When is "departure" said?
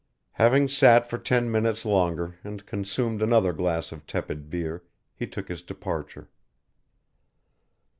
5.61-6.27